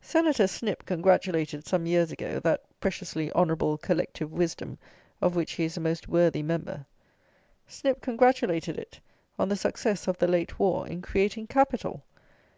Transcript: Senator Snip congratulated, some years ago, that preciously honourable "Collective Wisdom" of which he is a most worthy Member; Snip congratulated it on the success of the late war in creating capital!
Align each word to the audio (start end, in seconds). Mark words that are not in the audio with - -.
Senator 0.00 0.46
Snip 0.46 0.86
congratulated, 0.86 1.66
some 1.66 1.84
years 1.84 2.10
ago, 2.10 2.40
that 2.40 2.62
preciously 2.80 3.30
honourable 3.32 3.76
"Collective 3.76 4.32
Wisdom" 4.32 4.78
of 5.20 5.36
which 5.36 5.52
he 5.52 5.64
is 5.64 5.76
a 5.76 5.80
most 5.80 6.08
worthy 6.08 6.42
Member; 6.42 6.86
Snip 7.68 8.00
congratulated 8.00 8.78
it 8.78 9.00
on 9.38 9.50
the 9.50 9.56
success 9.56 10.08
of 10.08 10.16
the 10.16 10.26
late 10.26 10.58
war 10.58 10.86
in 10.86 11.02
creating 11.02 11.48
capital! 11.48 12.02